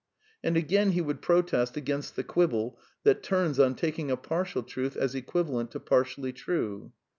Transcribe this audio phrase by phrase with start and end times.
[0.43, 4.97] And again he would protest against the quibble that turns on td^ing a partial truth
[4.97, 6.91] as equivalent to par tially true.